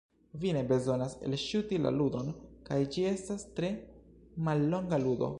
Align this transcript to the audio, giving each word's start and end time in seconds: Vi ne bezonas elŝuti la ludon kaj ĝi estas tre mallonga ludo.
Vi 0.43 0.51
ne 0.55 0.61
bezonas 0.69 1.11
elŝuti 1.27 1.77
la 1.83 1.91
ludon 1.97 2.31
kaj 2.69 2.79
ĝi 2.95 3.03
estas 3.11 3.43
tre 3.59 3.69
mallonga 4.49 5.01
ludo. 5.05 5.29